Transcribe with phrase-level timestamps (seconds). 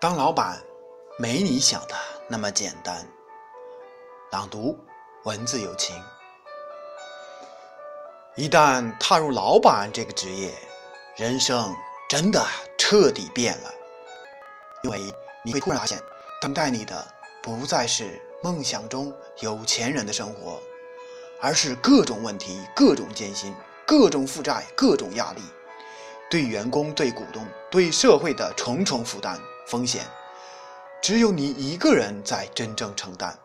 [0.00, 0.56] 当老板
[1.18, 1.94] 没你想的
[2.28, 3.04] 那么简单。
[4.30, 4.78] 朗读，
[5.24, 6.00] 文字有情。
[8.36, 10.54] 一旦踏入老板这个职业，
[11.16, 11.74] 人生
[12.08, 12.40] 真的
[12.78, 13.74] 彻底变了，
[14.84, 15.00] 因为
[15.44, 16.00] 你会突然发现，
[16.40, 17.04] 等待你的
[17.42, 20.62] 不再是梦想中有钱人的生活，
[21.40, 23.52] 而是各种问题、各种艰辛、
[23.84, 25.42] 各种负债、各种压力，
[26.30, 29.36] 对员工、对股东、对社会的重重负担。
[29.68, 30.06] 风险，
[31.02, 33.38] 只有你一个人在真正承担，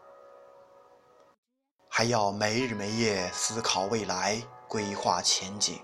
[1.90, 5.82] 还要没日没夜思考未来，规划前景。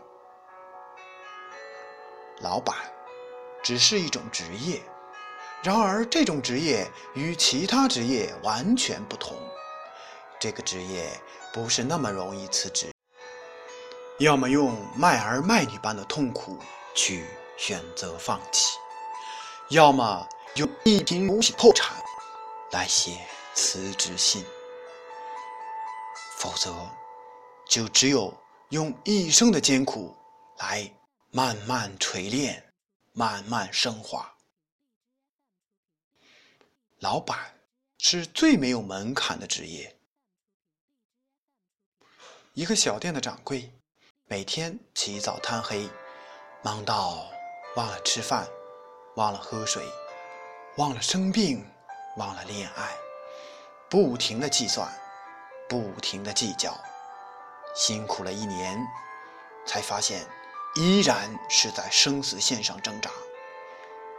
[2.39, 2.73] 老板
[3.61, 4.81] 只是一种职业，
[5.61, 9.35] 然而这种职业与其他职业完全不同。
[10.39, 11.11] 这个职业
[11.51, 12.93] 不是那么容易辞职，
[14.19, 16.57] 要么用卖儿卖女般的痛苦
[16.95, 17.25] 去
[17.57, 18.77] 选择放弃。
[19.69, 21.95] 要么用一贫如洗破产
[22.71, 24.43] 来写辞职信，
[26.39, 26.73] 否则
[27.67, 28.35] 就只有
[28.69, 30.15] 用一生的艰苦
[30.57, 30.91] 来
[31.29, 32.73] 慢慢锤炼、
[33.13, 34.35] 慢慢升华。
[36.97, 37.53] 老板
[37.99, 39.95] 是最没有门槛的职业。
[42.55, 43.71] 一个小店的掌柜，
[44.25, 45.87] 每天起早贪黑，
[46.63, 47.29] 忙到
[47.75, 48.49] 忘了吃饭。
[49.15, 49.83] 忘了喝水，
[50.77, 51.65] 忘了生病，
[52.17, 52.95] 忘了恋爱，
[53.89, 54.87] 不停的计算，
[55.67, 56.73] 不停的计较，
[57.75, 58.79] 辛苦了一年，
[59.65, 60.25] 才发现
[60.75, 63.09] 依然是在生死线上挣扎，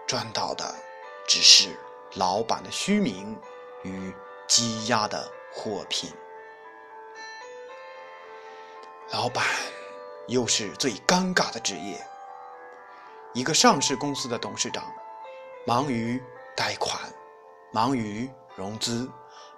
[0.07, 0.75] 赚到的
[1.27, 1.79] 只是
[2.15, 3.39] 老板的虚名
[3.85, 4.15] 与
[4.47, 6.13] 积压的货品。
[9.13, 9.45] 老板
[10.29, 12.05] 又是最尴尬的职业。
[13.33, 14.83] 一个上市公司的董事长，
[15.65, 16.21] 忙于
[16.57, 17.01] 贷款，
[17.73, 19.09] 忙于融资，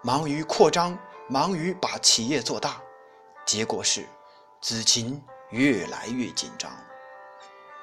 [0.02, 2.82] 忙于扩张，忙于把企业做大，
[3.46, 4.06] 结果是
[4.60, 6.70] 资金越来越紧张。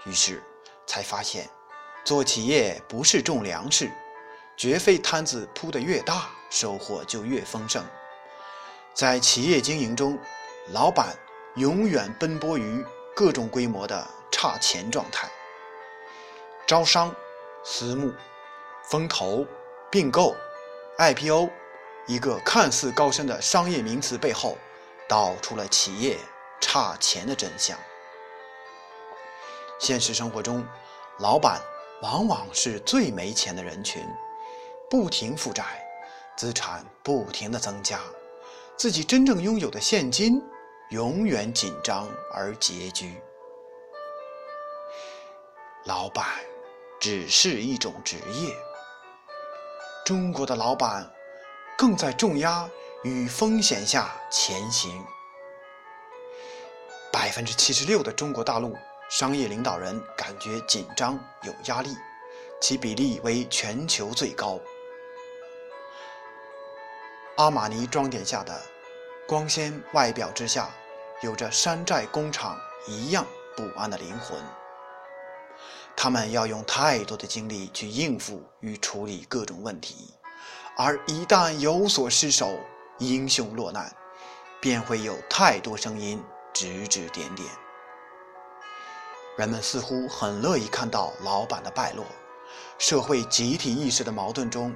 [0.05, 0.43] 于是
[0.85, 1.49] 才发现，
[2.05, 3.89] 做企业不是种粮食，
[4.55, 7.83] 绝非摊子铺得越大，收获就越丰盛。
[8.93, 10.19] 在企业经营中，
[10.71, 11.17] 老板
[11.55, 12.85] 永远奔波于
[13.15, 15.27] 各种规模的差钱状态。
[16.69, 17.11] 招商、
[17.63, 18.13] 私募、
[18.83, 19.43] 风投、
[19.89, 20.35] 并购、
[20.99, 21.49] IPO，
[22.05, 24.55] 一个看似高深的商业名词背后，
[25.07, 26.15] 道出了企业
[26.61, 27.75] 差钱的真相。
[29.79, 30.63] 现实生活中，
[31.17, 31.59] 老板
[32.03, 34.05] 往往是最没钱的人群，
[34.91, 35.63] 不停负债，
[36.37, 37.99] 资产不停的增加，
[38.77, 40.39] 自己真正拥有的现金
[40.91, 43.19] 永远紧张而拮据。
[45.85, 46.27] 老板。
[46.99, 48.55] 只是一种职业。
[50.05, 51.09] 中国的老板
[51.77, 52.67] 更在重压
[53.03, 55.03] 与风险下前行。
[57.11, 58.75] 百分之七十六的中国大陆
[59.09, 61.95] 商业领导人感觉紧张有压力，
[62.59, 64.59] 其比例为全球最高。
[67.37, 68.61] 阿玛尼装点下的
[69.27, 70.69] 光鲜外表之下，
[71.21, 74.37] 有着山寨工厂一样不安的灵魂。
[75.95, 80.13] 他们要用太多的精力去应付与处理各种问题，
[80.77, 82.57] 而一旦有所失手，
[82.99, 83.93] 英雄落难，
[84.61, 87.47] 便会有太多声音指指点点。
[89.37, 92.05] 人们似乎很乐意看到老板的败落，
[92.77, 94.75] 社会集体意识的矛盾中，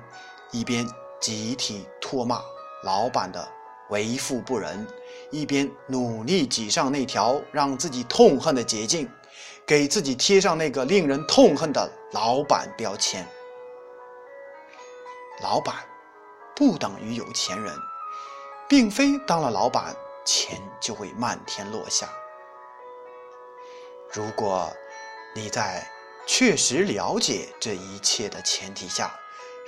[0.51, 0.87] 一边
[1.19, 2.41] 集体唾骂
[2.83, 3.45] 老板的
[3.89, 4.85] 为富不仁，
[5.31, 9.09] 一边努力挤上那条让自己痛恨的捷径。
[9.65, 13.27] 给自己贴上那个令人痛恨的老板标签。
[15.41, 15.75] 老板
[16.55, 17.75] 不等于有钱人，
[18.69, 22.07] 并非当了老板钱就会漫天落下。
[24.11, 24.71] 如果
[25.33, 25.85] 你在
[26.27, 29.11] 确实了解这一切的前提下，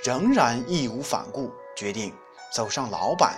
[0.04, 2.14] 仍然义无反顾决定
[2.54, 3.36] 走上老板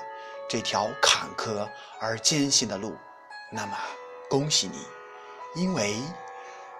[0.48, 1.66] 这条坎坷
[1.98, 2.94] 而艰辛的路，
[3.50, 3.76] 那么
[4.28, 4.86] 恭喜你，
[5.58, 5.96] 因为。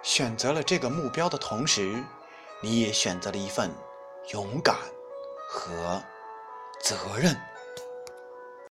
[0.01, 2.01] 选择了这个目标的同时，
[2.61, 3.69] 你也选择了一份
[4.31, 4.77] 勇敢
[5.49, 6.01] 和
[6.81, 7.35] 责任。